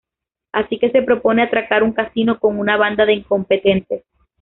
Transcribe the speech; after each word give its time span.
Así 0.51 0.79
que 0.79 0.89
se 0.89 1.03
propone 1.03 1.43
atracar 1.43 1.83
un 1.83 1.93
casino 1.93 2.39
con 2.39 2.57
una 2.57 2.75
banda 2.75 3.05
de 3.05 3.13
incompetentes. 3.13 4.03